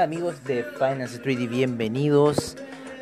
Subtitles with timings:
[0.00, 2.56] Hola amigos de Finance Street y bienvenidos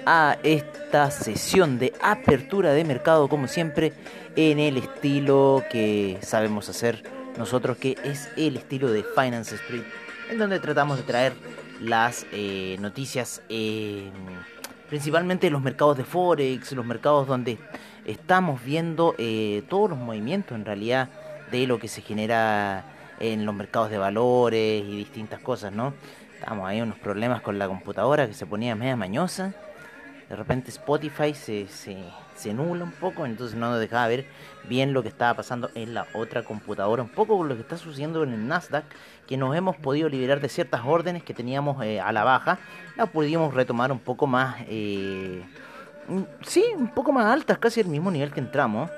[0.04, 3.92] a esta sesión de apertura de mercado como siempre
[4.34, 7.04] en el estilo que sabemos hacer
[7.38, 9.84] nosotros que es el estilo de Finance Street
[10.28, 11.34] en donde tratamos de traer
[11.80, 14.10] las eh, noticias eh,
[14.88, 17.58] principalmente los mercados de Forex, los mercados donde
[18.06, 21.10] estamos viendo eh, todos los movimientos en realidad
[21.52, 22.84] de lo que se genera
[23.20, 25.94] en los mercados de valores y distintas cosas, ¿no?
[26.38, 29.54] Estamos ahí unos problemas con la computadora que se ponía media mañosa.
[30.28, 31.98] De repente Spotify se, se,
[32.36, 34.24] se nula un poco, entonces no nos dejaba ver
[34.68, 37.02] bien lo que estaba pasando en la otra computadora.
[37.02, 38.84] Un poco con lo que está sucediendo en el Nasdaq,
[39.26, 42.60] que nos hemos podido liberar de ciertas órdenes que teníamos eh, a la baja.
[42.96, 45.42] Las pudimos retomar un poco más, eh,
[46.42, 48.88] sí, un poco más altas, casi el mismo nivel que entramos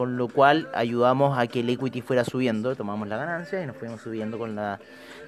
[0.00, 3.76] con lo cual ayudamos a que el equity fuera subiendo, tomamos la ganancia y nos
[3.76, 4.80] fuimos subiendo con la...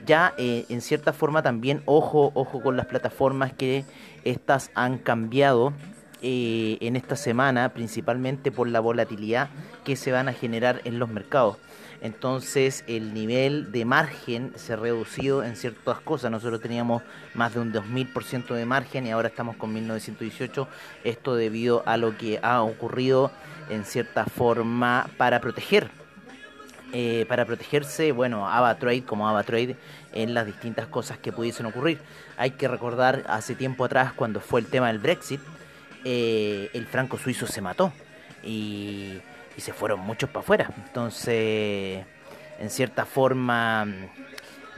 [0.06, 3.84] Ya eh, en cierta forma también, ojo, ojo con las plataformas que
[4.24, 5.74] estas han cambiado
[6.22, 9.50] eh, en esta semana, principalmente por la volatilidad
[9.84, 11.58] que se van a generar en los mercados.
[12.02, 16.32] Entonces el nivel de margen se ha reducido en ciertas cosas.
[16.32, 17.02] Nosotros teníamos
[17.32, 20.66] más de un 2000% de margen y ahora estamos con 1918.
[21.04, 23.30] Esto debido a lo que ha ocurrido
[23.70, 25.90] en cierta forma para proteger.
[26.92, 29.76] Eh, para protegerse, bueno, AvaTrade como AvaTrade
[30.12, 32.00] en las distintas cosas que pudiesen ocurrir.
[32.36, 35.40] Hay que recordar hace tiempo atrás cuando fue el tema del Brexit,
[36.04, 37.92] eh, el franco suizo se mató
[38.42, 39.20] y,
[39.56, 40.70] y se fueron muchos para afuera.
[40.86, 42.04] Entonces,
[42.58, 43.86] en cierta forma,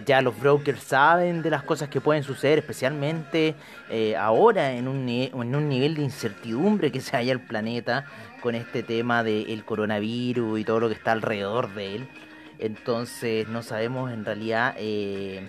[0.05, 3.55] ya los brokers saben de las cosas que pueden suceder, especialmente
[3.91, 8.07] eh, ahora en un, en un nivel de incertidumbre que se halla el planeta
[8.41, 12.09] con este tema del coronavirus y todo lo que está alrededor de él.
[12.59, 15.49] Entonces no sabemos en realidad, eh,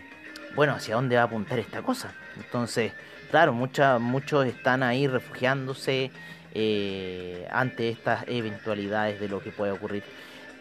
[0.56, 2.14] bueno, hacia dónde va a apuntar esta cosa.
[2.38, 2.94] Entonces,
[3.30, 6.12] claro, muchos están ahí refugiándose
[6.56, 10.04] eh, ante estas eventualidades de lo que puede ocurrir.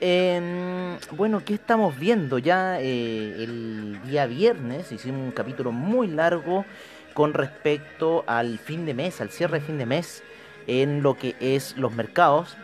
[0.00, 2.38] Eh, bueno, ¿qué estamos viendo?
[2.38, 6.66] Ya eh, el día viernes hicimos un capítulo muy largo
[7.14, 10.22] con respecto al fin de mes, al cierre de fin de mes
[10.66, 12.56] en lo que es los mercados,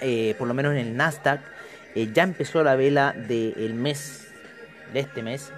[0.00, 1.40] eh, por lo menos en el Nasdaq.
[2.12, 4.32] Ya empezó la vela del mes,
[4.92, 5.52] de este mes.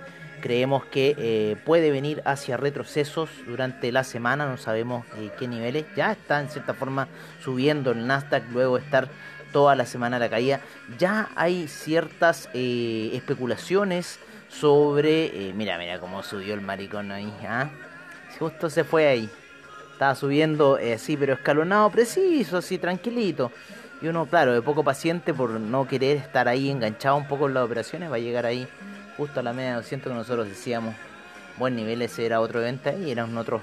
[0.46, 5.04] Creemos que eh, puede venir hacia retrocesos durante la semana, no sabemos
[5.40, 5.86] qué niveles.
[5.96, 7.08] Ya está en cierta forma
[7.42, 9.08] subiendo el Nasdaq luego estar
[9.50, 10.60] toda la semana la caída.
[11.00, 15.48] Ya hay ciertas eh, especulaciones sobre...
[15.48, 17.34] Eh, mira, mira cómo subió el maricón ahí.
[17.42, 17.68] ¿ah?
[18.38, 19.28] Justo se fue ahí.
[19.94, 23.50] Estaba subiendo eh, así, pero escalonado, preciso, así, tranquilito.
[24.00, 27.54] Y uno, claro, de poco paciente por no querer estar ahí enganchado un poco en
[27.54, 28.68] las operaciones, va a llegar ahí
[29.16, 30.94] justo a la media de 200 que nosotros decíamos.
[31.58, 33.60] Buen nivel, ese era otro evento y era un otro...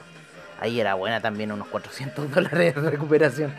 [0.59, 3.53] Ahí era buena también, unos 400 dólares de recuperación.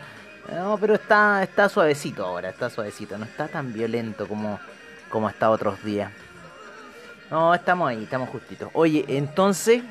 [0.51, 4.59] No, pero está, está suavecito ahora, está suavecito, no está tan violento como,
[5.09, 6.11] como hasta otros días.
[7.31, 8.69] No, estamos ahí, estamos justitos.
[8.73, 9.83] Oye, entonces,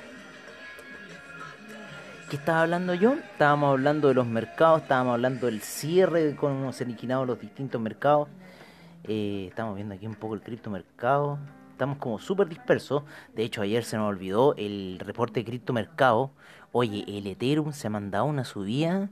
[2.30, 3.14] ¿qué estaba hablando yo?
[3.14, 7.40] Estábamos hablando de los mercados, estábamos hablando del cierre de cómo se han liquidado los
[7.40, 8.28] distintos mercados.
[9.02, 11.38] Eh, estamos viendo aquí un poco el criptomercado.
[11.74, 13.02] Estamos como súper dispersos.
[13.34, 16.30] De hecho, ayer se nos olvidó el reporte de criptomercado.
[16.70, 19.10] Oye, el Ethereum se ha mandado una subida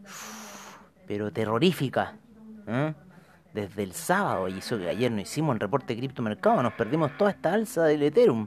[1.08, 2.14] pero terrorífica.
[2.68, 2.94] ¿eh?
[3.52, 7.10] Desde el sábado, y eso que ayer no hicimos el reporte de criptomercado, nos perdimos
[7.18, 8.46] toda esta alza del Ethereum.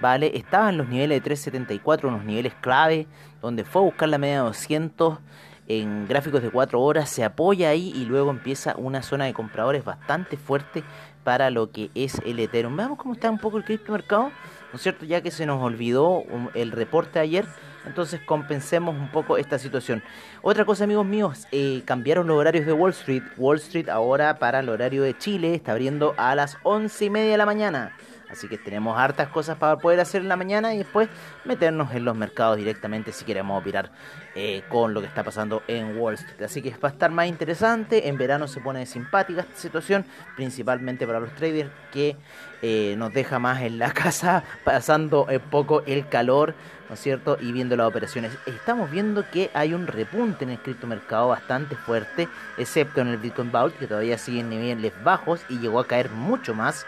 [0.00, 3.06] Vale, estaba en los niveles de 374, unos niveles clave,
[3.40, 5.20] donde fue a buscar la media de 200
[5.68, 9.84] en gráficos de 4 horas, se apoya ahí y luego empieza una zona de compradores
[9.84, 10.82] bastante fuerte
[11.24, 12.76] para lo que es el Ethereum.
[12.76, 15.04] Veamos cómo está un poco el criptomercado, ¿no es cierto?
[15.04, 16.22] Ya que se nos olvidó
[16.54, 17.44] el reporte ayer,
[17.86, 20.02] entonces compensemos un poco esta situación.
[20.42, 23.22] Otra cosa, amigos míos, eh, cambiaron los horarios de Wall Street.
[23.36, 27.32] Wall Street ahora para el horario de Chile está abriendo a las once y media
[27.32, 27.92] de la mañana.
[28.30, 31.08] Así que tenemos hartas cosas para poder hacer en la mañana y después
[31.44, 33.90] meternos en los mercados directamente si queremos opinar
[34.34, 36.42] eh, con lo que está pasando en Wall Street.
[36.42, 38.08] Así que va a estar más interesante.
[38.08, 40.04] En verano se pone simpática esta situación,
[40.36, 42.16] principalmente para los traders que
[42.62, 46.54] eh, nos deja más en la casa, pasando un poco el calor,
[46.88, 47.38] ¿no es cierto?
[47.40, 48.32] Y viendo las operaciones.
[48.46, 53.52] Estamos viendo que hay un repunte en el criptomercado bastante fuerte, excepto en el Bitcoin
[53.52, 56.86] Vault, que todavía sigue en niveles bajos y llegó a caer mucho más.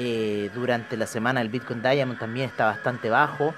[0.00, 3.52] Eh, durante la semana el Bitcoin Diamond también está bastante bajo.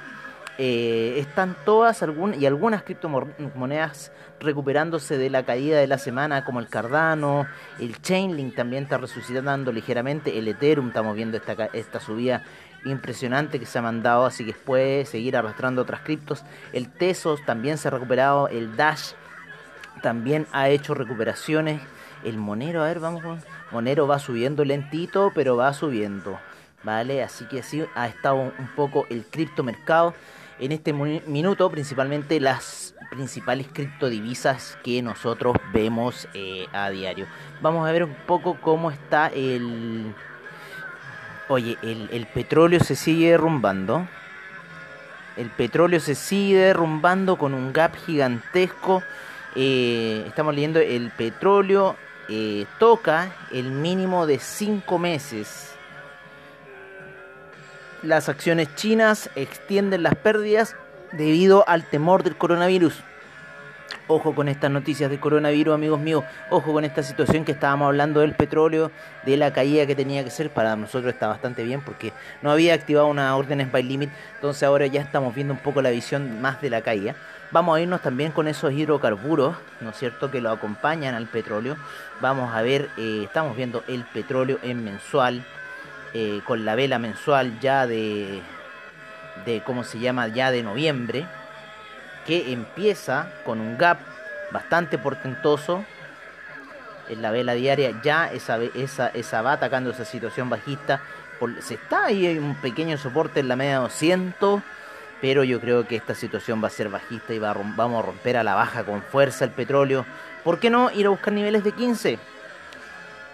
[0.57, 2.03] Eh, están todas
[2.39, 7.47] y algunas criptomonedas recuperándose de la caída de la semana, como el Cardano,
[7.79, 12.43] el Chainlink también está resucitando ligeramente, el Ethereum estamos viendo esta, esta subida
[12.85, 16.43] impresionante que se ha mandado, así que puede seguir arrastrando otras criptos.
[16.73, 19.13] El Tesos también se ha recuperado, el Dash
[20.03, 21.81] también ha hecho recuperaciones.
[22.25, 23.41] El Monero, a ver, vamos con...
[23.71, 26.39] Monero va subiendo lentito, pero va subiendo.
[26.83, 27.23] ¿Vale?
[27.23, 30.15] Así que así ha estado un poco el criptomercado.
[30.59, 37.27] En este minuto, principalmente las principales criptodivisas que nosotros vemos eh, a diario.
[37.61, 40.15] Vamos a ver un poco cómo está el...
[41.49, 44.07] Oye, el, petróleo se sigue derrumbando.
[45.37, 49.03] El petróleo se sigue derrumbando con un gap gigantesco.
[49.57, 51.97] Eh, estamos leyendo el petróleo
[52.33, 55.75] eh, toca el mínimo de 5 meses.
[58.03, 60.77] Las acciones chinas extienden las pérdidas
[61.11, 63.03] debido al temor del coronavirus.
[64.07, 66.25] Ojo con estas noticias de coronavirus, amigos míos.
[66.51, 68.93] Ojo con esta situación que estábamos hablando del petróleo,
[69.25, 70.51] de la caída que tenía que ser.
[70.51, 72.13] Para nosotros está bastante bien porque
[72.43, 74.11] no había activado una orden by limit.
[74.37, 77.17] Entonces ahora ya estamos viendo un poco la visión más de la caída.
[77.53, 81.77] Vamos a irnos también con esos hidrocarburos, ¿no es cierto?, que lo acompañan al petróleo.
[82.21, 85.45] Vamos a ver, eh, estamos viendo el petróleo en mensual,
[86.15, 88.41] eh, con la vela mensual ya de,
[89.45, 91.27] de, ¿cómo se llama?, ya de noviembre,
[92.25, 93.99] que empieza con un gap
[94.53, 95.85] bastante portentoso.
[97.09, 101.01] En la vela diaria ya esa, esa, esa va atacando esa situación bajista.
[101.59, 104.63] se está ahí, hay un pequeño soporte en la media 200
[105.21, 108.37] pero yo creo que esta situación va a ser bajista y va vamos a romper
[108.37, 110.07] a la baja con fuerza el petróleo.
[110.45, 112.19] ¿Por qué no ir a buscar niveles de 15?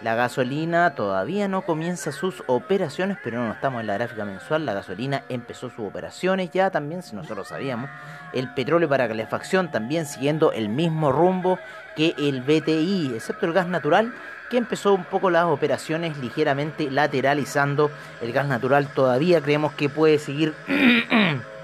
[0.03, 4.67] La gasolina todavía no comienza sus operaciones, pero no estamos en la gráfica mensual.
[4.67, 7.89] La gasolina empezó sus operaciones ya también, si nosotros sabíamos.
[8.35, 11.59] El petróleo para calefacción también siguiendo el mismo rumbo
[11.97, 14.13] que el BTI, excepto el gas natural,
[14.51, 17.91] que empezó un poco las operaciones ligeramente lateralizando.
[18.21, 20.53] El gas natural todavía creemos que puede seguir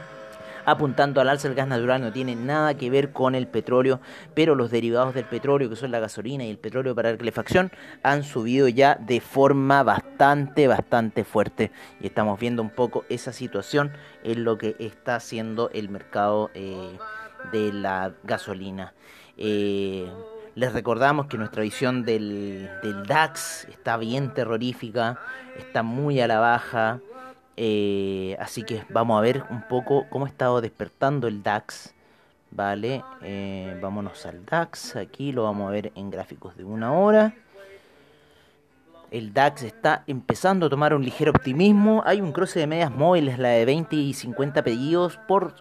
[0.65, 4.01] apuntando al alza el gas natural no tiene nada que ver con el petróleo,
[4.35, 7.71] pero los derivados del petróleo, que son la gasolina y el petróleo para la calefacción,
[8.03, 11.71] han subido ya de forma bastante, bastante fuerte.
[12.01, 13.93] Y estamos viendo un poco esa situación
[14.23, 16.97] en lo que está haciendo el mercado eh,
[17.53, 18.95] de la gasolina.
[19.37, 20.09] Eh,
[20.55, 25.19] les recordamos que nuestra visión del, del DAX está bien terrorífica,
[25.57, 27.01] está muy a la baja.
[27.65, 31.95] Eh, así que vamos a ver un poco cómo ha estado despertando el DAX.
[32.51, 34.97] Vale, eh, vámonos al DAX.
[34.97, 37.37] Aquí lo vamos a ver en gráficos de una hora.
[39.13, 42.03] El DAX está empezando a tomar un ligero optimismo.
[42.07, 45.53] Hay un cruce de medias móviles, la de 20 y 50 pedidos por,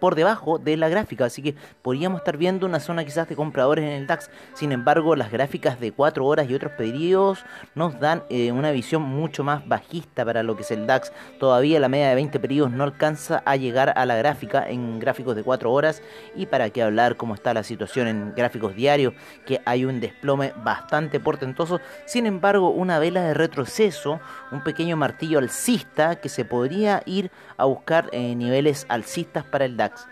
[0.00, 1.26] por debajo de la gráfica.
[1.26, 4.28] Así que podríamos estar viendo una zona quizás de compradores en el DAX.
[4.54, 7.44] Sin embargo, las gráficas de 4 horas y otros pedidos
[7.76, 11.12] nos dan eh, una visión mucho más bajista para lo que es el DAX.
[11.38, 15.36] Todavía la media de 20 pedidos no alcanza a llegar a la gráfica en gráficos
[15.36, 16.02] de 4 horas.
[16.34, 19.14] Y para qué hablar cómo está la situación en gráficos diarios,
[19.46, 21.80] que hay un desplome bastante portentoso.
[22.04, 27.64] Sin embargo, una vela de retroceso, un pequeño martillo alcista que se podría ir a
[27.64, 30.06] buscar eh, niveles alcistas para el DAX.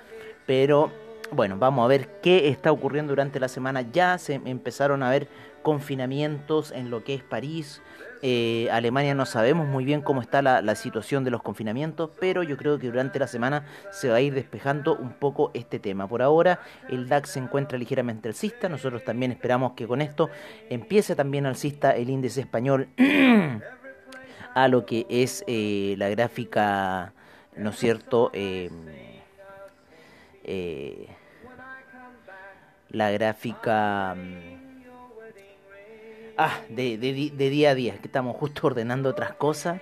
[0.46, 0.92] Pero
[1.34, 3.82] bueno, vamos a ver qué está ocurriendo durante la semana.
[3.92, 5.28] Ya se empezaron a ver
[5.62, 7.82] confinamientos en lo que es París.
[8.22, 12.56] Eh, Alemania no sabemos muy bien cómo está la, situación de los confinamientos, pero yo
[12.56, 16.06] creo que durante la semana se va a ir despejando un poco este tema.
[16.08, 20.30] Por ahora el DAX se encuentra ligeramente alcista, nosotros también esperamos que con esto
[20.70, 22.88] empiece también alcista el índice español
[24.54, 27.12] a lo que es eh, la gráfica,
[27.56, 28.30] ¿no es cierto?
[28.32, 28.70] Eh,
[32.94, 34.54] la gráfica mm,
[36.36, 39.80] Ah, de, de, día a día, que estamos justo ordenando otras cosas,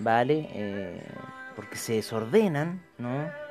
[0.00, 0.48] ¿vale?
[0.52, 1.00] Eh,
[1.54, 3.44] porque se desordenan, ¿no?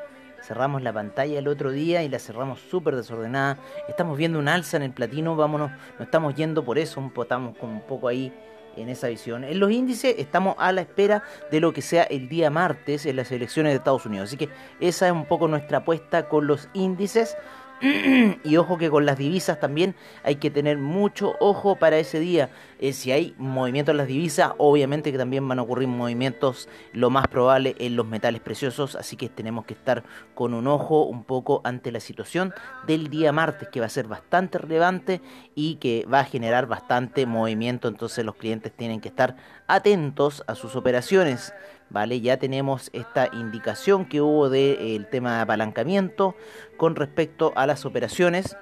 [0.44, 3.60] cerramos la pantalla el otro día y la cerramos súper desordenada.
[3.88, 7.76] Estamos viendo un alza en el platino, vámonos, no estamos yendo por eso, estamos como
[7.76, 8.34] un poco ahí
[8.76, 9.46] en esa visión.
[9.46, 13.16] En los índices estamos a la espera de lo que sea el día martes en
[13.16, 14.28] las elecciones de Estados Unidos.
[14.28, 14.50] Así que
[14.82, 17.38] esa es un poco nuestra apuesta con los índices.
[18.46, 22.50] y ojo que con las divisas también hay que tener mucho ojo para ese día.
[22.80, 27.10] Eh, si hay movimientos en las divisas, obviamente que también van a ocurrir movimientos, lo
[27.10, 28.96] más probable, en los metales preciosos.
[28.96, 32.54] Así que tenemos que estar con un ojo un poco ante la situación
[32.88, 35.22] del día martes, que va a ser bastante relevante
[35.54, 37.90] y que va a generar bastante movimiento.
[37.90, 39.36] Entonces los clientes tienen que estar
[39.68, 41.54] atentos a sus operaciones.
[41.94, 42.20] ¿Vale?
[42.20, 46.36] Ya tenemos esta indicación que hubo del tema de apalancamiento
[46.76, 48.58] con respecto a las operaciones.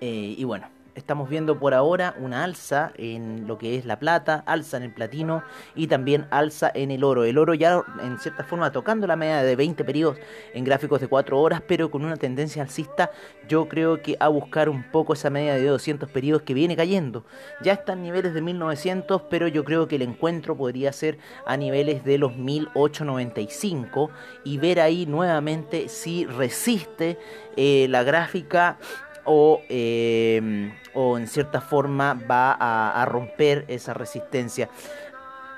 [0.00, 4.42] Eh, y bueno, estamos viendo por ahora una alza en lo que es la plata,
[4.46, 5.42] alza en el platino
[5.74, 7.24] y también alza en el oro.
[7.24, 10.18] El oro ya en cierta forma tocando la media de 20 periodos
[10.52, 13.10] en gráficos de 4 horas, pero con una tendencia alcista,
[13.48, 17.24] yo creo que a buscar un poco esa media de 200 periodos que viene cayendo.
[17.62, 21.56] Ya está en niveles de 1900, pero yo creo que el encuentro podría ser a
[21.56, 24.10] niveles de los 1895
[24.44, 27.18] y ver ahí nuevamente si resiste
[27.56, 28.78] eh, la gráfica
[29.24, 34.68] o, em, o en cierta forma va a, romper esa resistencia.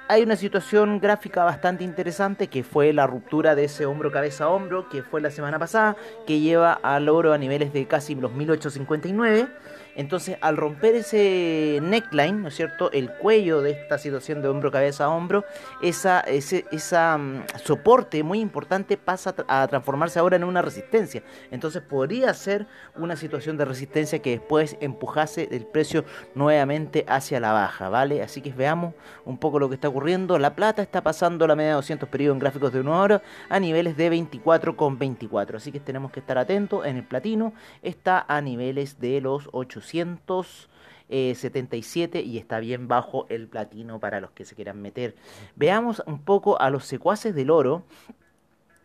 [0.09, 4.49] Hay una situación gráfica bastante interesante que fue la ruptura de ese hombro cabeza a
[4.51, 5.97] hombro que fue la semana pasada,
[6.27, 9.49] que lleva al oro a niveles de casi los 1859
[9.97, 12.93] entonces, al romper ese neckline, ¿no es cierto?
[12.93, 15.45] El cuello de esta situación de hombro, cabeza hombro,
[15.81, 21.23] ese mm, soporte muy importante pasa a transformarse ahora en una resistencia.
[21.51, 27.53] Entonces, podría ser una situación de resistencia que después empujase el precio nuevamente hacia la
[27.53, 28.23] baja, ¿vale?
[28.23, 30.39] Así que veamos un poco lo que está ocurriendo.
[30.39, 33.59] La plata está pasando la media de 200 periodos en gráficos de una hora a
[33.59, 34.97] niveles de 24,24.
[34.99, 35.57] 24.
[35.57, 36.85] Así que tenemos que estar atentos.
[36.85, 43.49] En el platino está a niveles de los 800 277 y está bien bajo el
[43.49, 45.17] platino para los que se quieran meter.
[45.55, 47.85] Veamos un poco a los secuaces del oro.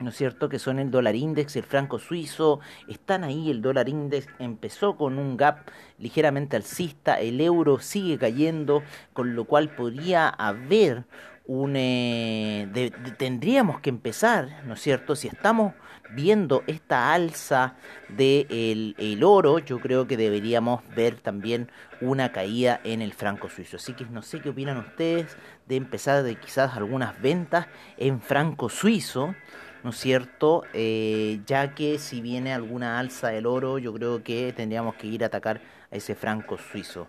[0.01, 0.50] ¿no es cierto?
[0.50, 5.20] Que son el dólar index, el franco suizo, están ahí, el dólar index empezó con
[5.20, 11.05] un gap ligeramente alcista, el euro sigue cayendo, con lo cual podría haber
[11.46, 11.75] un...
[11.75, 15.15] Eh, tendríamos que empezar, ¿no es cierto?
[15.15, 15.74] Si estamos
[16.13, 17.75] viendo esta alza
[18.09, 21.69] del el oro, yo creo que deberíamos ver también
[22.01, 23.77] una caída en el franco suizo.
[23.77, 25.37] Así que no sé qué opinan ustedes
[25.67, 29.35] de empezar de quizás algunas ventas en franco suizo.
[29.83, 30.63] ¿no es cierto?
[30.73, 35.23] Eh, ya que si viene alguna alza del oro, yo creo que tendríamos que ir
[35.23, 37.07] a atacar a ese franco suizo.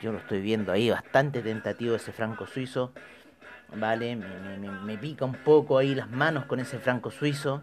[0.00, 2.92] Yo lo estoy viendo ahí, bastante tentativo ese franco suizo.
[3.74, 7.62] Vale, me pica un poco ahí las manos con ese franco suizo.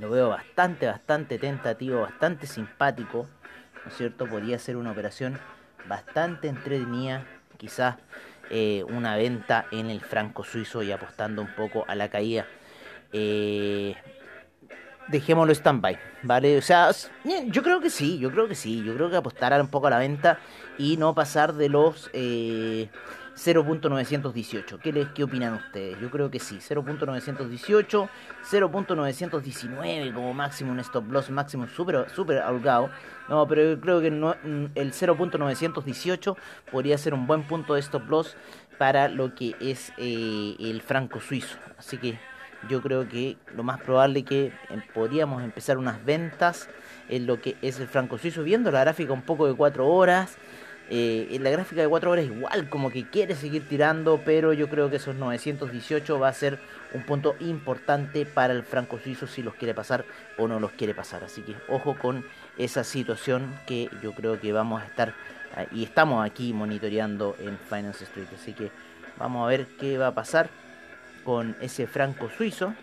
[0.00, 3.26] Lo veo bastante, bastante tentativo, bastante simpático,
[3.84, 4.26] ¿no es cierto?
[4.26, 5.38] Podría ser una operación
[5.86, 7.26] bastante entretenida,
[7.58, 7.96] quizás
[8.48, 12.46] eh, una venta en el franco suizo y apostando un poco a la caída.
[13.12, 13.94] Eh,
[15.08, 16.56] dejémoslo stand-by, ¿vale?
[16.56, 16.90] O sea,
[17.48, 19.90] yo creo que sí, yo creo que sí, yo creo que apostar un poco a
[19.90, 20.38] la venta
[20.78, 22.08] y no pasar de los...
[22.14, 22.88] Eh,
[23.42, 24.78] 0.918.
[24.80, 25.98] ¿Qué, les, ¿Qué opinan ustedes?
[25.98, 28.08] Yo creo que sí, 0.918,
[28.50, 32.90] 0.919 como máximo, un stop loss máximo súper super holgado.
[33.28, 36.36] No, pero yo creo que mm, el 0.918
[36.70, 38.36] podría ser un buen punto de stop loss
[38.76, 41.56] para lo que es eh, el franco suizo.
[41.78, 42.18] Así que
[42.68, 44.52] yo creo que lo más probable que eh,
[44.92, 46.68] podríamos empezar unas ventas
[47.08, 50.36] en lo que es el franco suizo, viendo la gráfica un poco de 4 horas
[50.92, 54.68] eh, en la gráfica de 4 horas igual como que quiere seguir tirando, pero yo
[54.68, 56.58] creo que esos 918 va a ser
[56.92, 60.04] un punto importante para el franco suizo si los quiere pasar
[60.36, 61.22] o no los quiere pasar.
[61.22, 62.24] Así que ojo con
[62.58, 65.14] esa situación que yo creo que vamos a estar
[65.56, 68.26] ah, y estamos aquí monitoreando en Finance Street.
[68.34, 68.72] Así que
[69.16, 70.50] vamos a ver qué va a pasar
[71.22, 72.74] con ese franco suizo.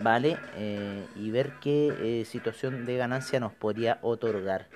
[0.00, 0.38] ¿Vale?
[0.56, 4.66] Eh, y ver qué eh, situación de ganancia nos podría otorgar.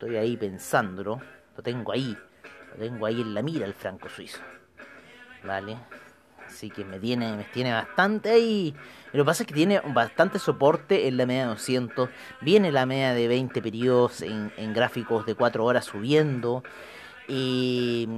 [0.00, 1.20] Estoy ahí pensándolo.
[1.54, 2.16] Lo tengo ahí.
[2.70, 4.40] Lo tengo ahí en la mira el franco suizo.
[5.44, 5.76] ¿Vale?
[6.46, 8.74] Así que me tiene, me tiene bastante ahí.
[9.12, 12.08] Lo que pasa es que tiene bastante soporte en la media de 200.
[12.40, 16.64] Viene la media de 20 periodos en, gráficos de 4 horas subiendo.
[17.28, 18.08] Y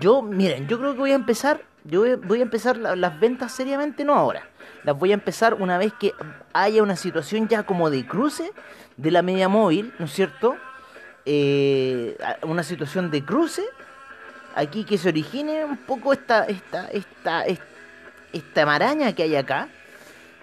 [0.00, 1.62] yo, miren, yo creo que voy a empezar.
[1.84, 4.48] Yo voy, a empezar las ventas seriamente, no ahora.
[4.82, 6.12] Las voy a empezar una vez que
[6.52, 8.50] haya una situación ya como de cruce
[8.96, 10.56] de la media móvil, ¿no es cierto?
[11.26, 13.62] Eh, una situación de cruce,
[14.54, 17.44] aquí que se origine un poco esta, esta, esta,
[18.32, 19.68] esta, maraña que hay acá,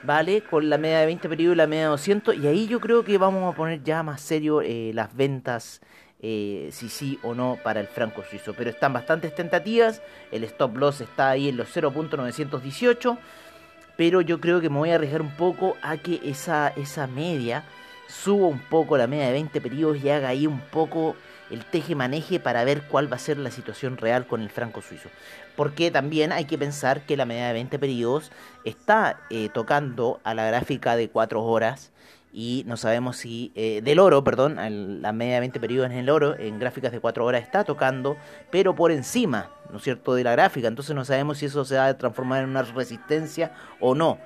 [0.04, 0.42] ¿vale?
[0.42, 2.36] Con la media de 20 periodos y la media de 200.
[2.36, 5.82] Y ahí yo creo que vamos a poner ya más serio eh, las ventas,
[6.22, 8.54] eh, si sí o no, para el franco suizo.
[8.54, 10.02] Pero están bastantes tentativas.
[10.32, 13.18] El stop loss está ahí en los 0.918.
[13.96, 17.64] Pero yo creo que me voy a arriesgar un poco a que esa, esa media
[18.08, 21.16] suba un poco la media de 20 periodos y haga ahí un poco
[21.50, 25.10] el teje-maneje para ver cuál va a ser la situación real con el franco suizo.
[25.56, 28.32] Porque también hay que pensar que la media de 20 periodos
[28.66, 31.92] está eh, tocando a la gráfica de 4 horas
[32.34, 34.58] y no sabemos si eh, del oro, perdón,
[35.02, 38.18] la media de 20 periodos en el oro, en gráficas de 4 horas está tocando,
[38.52, 41.78] pero por encima, ¿no es cierto?, de la gráfica, entonces no sabemos si eso se
[41.78, 44.20] va a transformar en una resistencia o no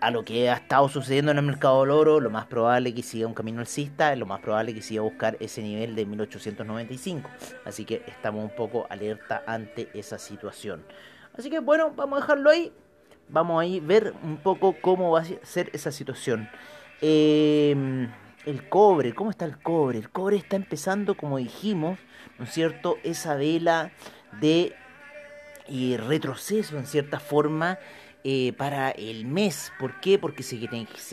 [0.00, 3.02] a lo que ha estado sucediendo en el mercado del oro, lo más probable que
[3.02, 7.30] siga un camino alcista, lo más probable que siga a buscar ese nivel de 1895.
[7.64, 10.84] Así que estamos un poco alerta ante esa situación.
[11.36, 12.72] Así que bueno, vamos a dejarlo ahí.
[13.28, 16.48] Vamos a ver un poco cómo va a ser esa situación.
[17.00, 18.10] Em,
[18.46, 19.98] el cobre, ¿cómo está el cobre?
[19.98, 21.98] El cobre está empezando, como dijimos,
[22.38, 22.96] ¿no es cierto?
[23.04, 23.92] Esa vela
[24.40, 24.74] de
[25.68, 27.78] eh, retroceso en cierta forma
[28.30, 29.72] eh, para el mes.
[29.78, 30.18] ¿Por qué?
[30.18, 30.58] Porque se,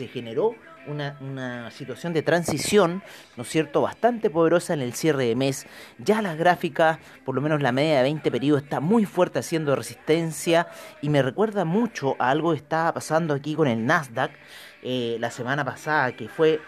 [0.06, 0.54] generó
[0.86, 3.02] una, una, situación de transición,
[3.38, 5.66] ¿no es cierto?, bastante poderosa en el cierre de mes.
[5.96, 9.74] Ya las gráficas, por lo menos la media de 20 periodos, está muy fuerte haciendo
[9.74, 10.68] resistencia
[11.00, 14.32] y me recuerda mucho a algo que estaba pasando aquí con el Nasdaq
[14.82, 16.60] eh, la semana pasada, que fue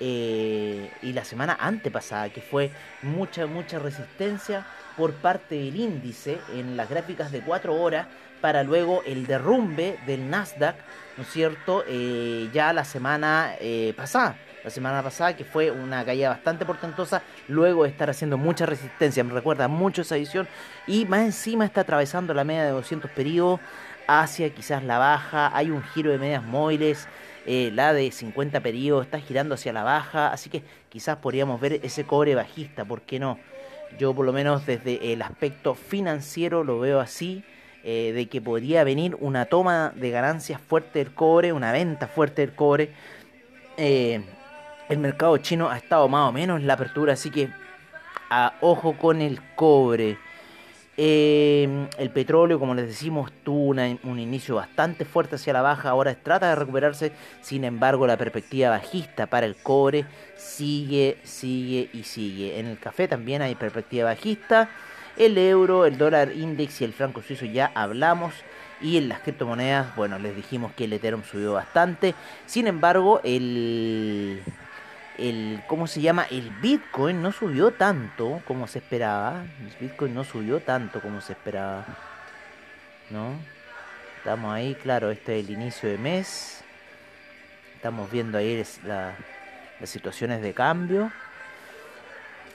[0.00, 2.70] eh, y la semana antepasada, que fue
[3.00, 4.66] mucha, mucha resistencia
[4.98, 8.06] por parte del índice en las gráficas de 4 horas
[8.44, 10.76] para luego el derrumbe del Nasdaq,
[11.16, 11.82] ¿no es cierto?
[11.88, 17.22] Eh, ya la semana eh, pasada, la semana pasada que fue una caída bastante portentosa,
[17.48, 20.46] luego de estar haciendo mucha resistencia, me recuerda mucho esa edición,
[20.86, 23.60] y más encima está atravesando la media de 200 periodos
[24.06, 27.08] hacia quizás la baja, hay un giro de medias móviles,
[27.46, 31.80] eh, la de 50 periodos está girando hacia la baja, así que quizás podríamos ver
[31.82, 33.38] ese cobre bajista, ¿por qué no?
[33.98, 37.42] Yo por lo menos desde el aspecto financiero lo veo así.
[37.86, 42.40] Eh, de que podría venir una toma de ganancias fuerte del cobre, una venta fuerte
[42.40, 42.88] del cobre.
[43.76, 44.22] Eh,
[44.88, 47.50] el mercado chino ha estado más o menos en la apertura, así que
[48.30, 50.16] a ojo con el cobre.
[50.96, 56.14] Eh, el petróleo, como les decimos, tuvo un inicio bastante fuerte hacia la baja, ahora
[56.14, 60.06] trata de recuperarse, sin embargo la perspectiva bajista para el cobre
[60.38, 62.58] sigue, sigue y sigue.
[62.58, 64.70] En el café también hay perspectiva bajista
[65.16, 68.34] el euro, el dólar index y el franco suizo ya hablamos.
[68.80, 72.14] Y en las criptomonedas, bueno, les dijimos que el Ethereum subió bastante.
[72.46, 74.42] Sin embargo, el,
[75.16, 76.26] el ¿cómo se llama?
[76.30, 79.44] El Bitcoin no subió tanto como se esperaba.
[79.60, 81.86] El Bitcoin no subió tanto como se esperaba.
[83.10, 83.34] ¿No?
[84.18, 86.62] Estamos ahí, claro, este es el inicio de mes.
[87.76, 89.14] Estamos viendo ahí las
[89.84, 91.12] situaciones de cambio.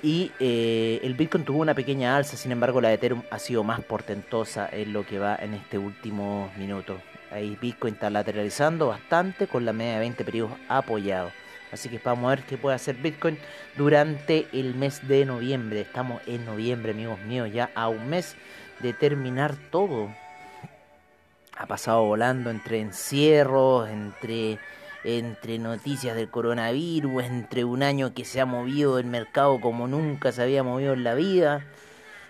[0.01, 3.63] Y eh, el Bitcoin tuvo una pequeña alza, sin embargo la de Ethereum ha sido
[3.63, 6.97] más portentosa en lo que va en este último minuto.
[7.31, 11.31] Ahí Bitcoin está lateralizando bastante con la media de 20 periodos apoyado.
[11.71, 13.37] Así que vamos a ver qué puede hacer Bitcoin
[13.77, 15.81] durante el mes de noviembre.
[15.81, 18.35] Estamos en noviembre, amigos míos, ya a un mes
[18.79, 20.09] de terminar todo.
[21.57, 24.57] Ha pasado volando entre encierros, entre
[25.03, 30.31] entre noticias del coronavirus, entre un año que se ha movido el mercado como nunca
[30.31, 31.65] se había movido en la vida.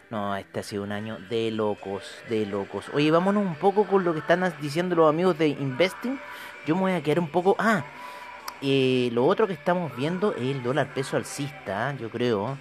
[0.10, 2.86] No, este ha sido un año de locos, de locos.
[2.94, 6.20] Oye, vámonos un poco con lo que están diciendo los amigos de Investing.
[6.66, 7.56] Yo me voy a quedar un poco...
[7.60, 7.84] Ah,
[8.62, 12.58] eh, lo otro que estamos viendo es el dólar peso alcista, yo creo.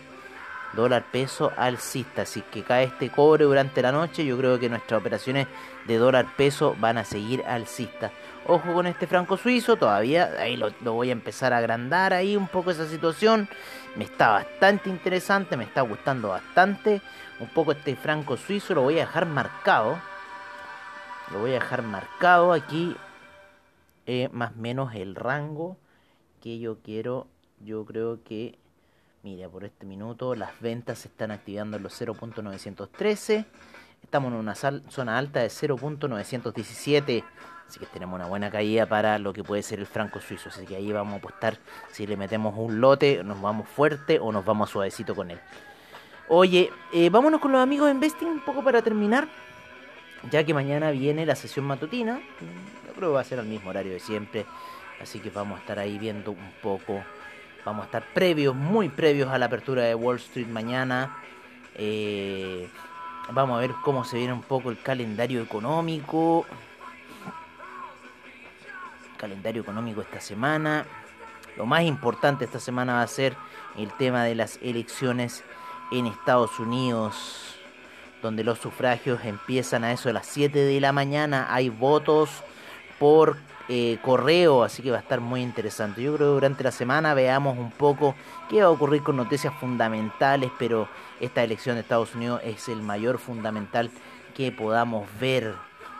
[0.74, 2.26] Dólar peso alcista.
[2.26, 5.46] Si que cae este cobre durante la noche, yo creo que nuestras operaciones
[5.86, 8.12] de dólar peso van a seguir alcista.
[8.46, 12.48] Ojo con este franco suizo, todavía ahí lo, voy a empezar a agrandar ahí un
[12.48, 13.48] poco esa situación.
[13.96, 17.02] Me está bastante interesante, me está gustando bastante.
[17.40, 19.98] Un poco este franco suizo lo voy a dejar marcado.
[21.32, 22.96] Lo voy a dejar marcado aquí.
[24.06, 25.76] Eh, más o menos el rango
[26.40, 27.26] que yo quiero.
[27.60, 28.58] Yo creo que,
[29.22, 33.44] mira, por este minuto las ventas se están activando en los 0.913.
[34.02, 37.24] Estamos en una zona alta de 0.917.
[37.68, 40.48] Así que tenemos una buena caída para lo que puede ser el franco suizo.
[40.48, 41.58] Así que ahí vamos a apostar
[41.92, 45.38] si le metemos un lote, nos vamos fuerte o nos vamos suavecito con él.
[46.28, 49.28] Oye, eh, vámonos con los amigos de Investing un poco para terminar.
[50.30, 52.20] Ya que mañana viene la sesión matutina.
[52.86, 54.46] Yo creo que va a ser al mismo horario de siempre.
[55.00, 57.02] Así que vamos a estar ahí viendo un poco.
[57.68, 61.18] Vamos a estar previos, muy previos a la apertura de Wall Street mañana.
[61.74, 62.66] Eh,
[63.30, 66.46] vamos a ver cómo se viene un poco el calendario económico.
[69.18, 70.86] calendario económico esta semana.
[71.58, 73.36] Lo más importante esta semana va a ser
[73.76, 75.44] el tema de las elecciones
[75.92, 77.54] en Estados Unidos,
[78.22, 81.48] donde los sufragios empiezan a eso de las 7 de la mañana.
[81.50, 82.30] Hay votos
[82.98, 83.36] por
[83.68, 86.02] eh, correo, así que va a estar muy interesante.
[86.02, 88.14] Yo creo que durante la semana veamos un poco
[88.48, 90.88] qué va a ocurrir con noticias fundamentales, pero
[91.20, 93.90] esta elección de Estados Unidos es el mayor fundamental
[94.34, 95.54] que podamos ver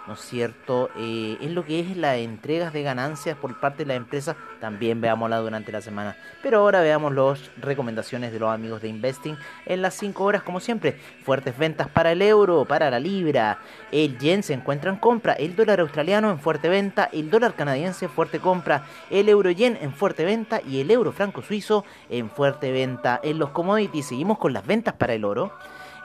[0.09, 0.89] ¿no es cierto?
[0.97, 5.03] Eh, es lo que es las entregas de ganancias por parte de la empresa, también
[5.03, 6.17] veámosla durante la semana.
[6.43, 10.61] Pero ahora veamos las recomendaciones de los amigos de Investing en las 5 horas, como
[10.61, 10.99] siempre.
[11.25, 13.59] Fuertes ventas para el euro, para la libra,
[13.93, 18.07] el yen se encuentra en compra, el dólar australiano en fuerte venta, el dólar canadiense
[18.07, 22.31] en fuerte compra, el euro yen en fuerte venta y el euro franco suizo en
[22.31, 23.21] fuerte venta.
[23.23, 25.53] En los commodities seguimos con las ventas para el oro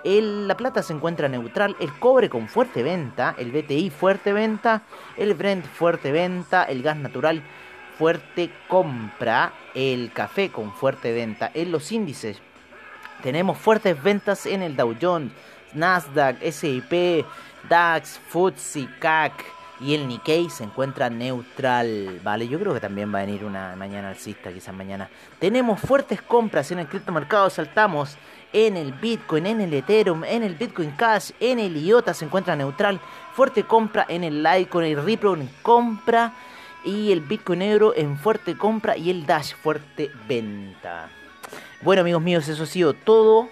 [0.04, 4.84] la plata se encuentra neutral, el cobre con fuerte venta, el BTI fuerte venta,
[5.18, 7.44] el Brent fuerte venta, el gas natural
[7.98, 11.52] fuerte compra, el café con fuerte venta.
[11.54, 12.42] En los índices
[13.22, 15.32] tenemos fuertes ventas en el Dow Jones,
[15.74, 17.26] Nasdaq, S&P,
[17.70, 19.34] DAX, FTSE, CAC
[19.80, 22.48] y el Nikkei se encuentra neutral, ¿vale?
[22.48, 25.10] Yo creo que también va a venir una mañana alcista, quizás mañana.
[25.40, 28.18] Tenemos fuertes compras en el criptomercado, saltamos
[28.54, 32.56] en el Bitcoin, en el Ethereum, en el Bitcoin Cash, en el IOTA se encuentra
[32.56, 33.02] neutral.
[33.34, 36.34] Fuerte compra en el Litecoin, el Ripple en compra
[36.86, 41.10] y el Bitcoin Euro en fuerte compra y el Dash fuerte venta.
[41.82, 43.50] Bueno amigos míos, eso ha sido todo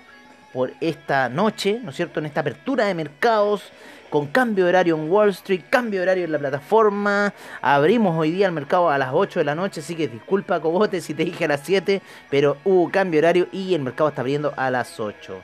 [0.53, 2.19] por esta noche, ¿no es cierto?
[2.19, 3.63] En esta apertura de mercados
[4.11, 7.33] con cambio de horario en Wall Street, cambio de horario en la plataforma.
[7.61, 10.99] Abrimos hoy día el mercado a las 8 de la noche, así que disculpa Cobote
[10.99, 14.21] si te dije a las 7, pero hubo cambio de horario y el mercado está
[14.21, 15.41] abriendo a las 8.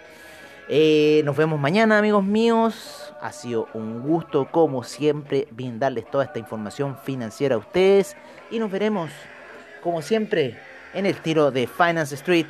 [0.68, 3.14] Eh, nos vemos mañana amigos míos.
[3.22, 8.18] Ha sido un gusto como siempre brindarles toda esta información financiera a ustedes
[8.52, 9.10] y nos veremos
[9.82, 10.60] como siempre
[10.94, 12.48] en el tiro de Finance Street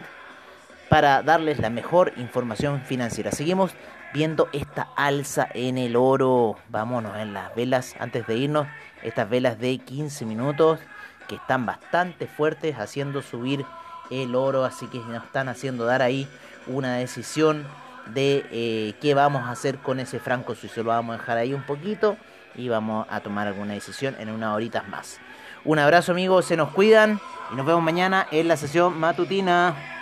[0.89, 3.32] para darles la mejor información financiera.
[3.32, 3.71] Seguimos
[4.13, 6.58] viendo esta alza en el oro.
[6.70, 8.67] Vámonos en las velas antes de irnos.
[9.04, 10.80] Estas velas de 15 minutos
[11.28, 13.65] que están bastante fuertes haciendo subir
[14.10, 14.65] el oro.
[14.65, 16.28] Así que nos están haciendo dar ahí
[16.67, 17.65] una decisión
[18.13, 20.84] de eh, qué vamos a hacer con ese franco suizo.
[20.84, 22.17] Lo vamos a dejar ahí un poquito
[22.56, 25.20] y vamos a tomar alguna decisión en unas horitas más.
[25.65, 27.20] Un abrazo amigos, se nos cuidan
[27.52, 29.97] y nos vemos mañana en la sesión matutina.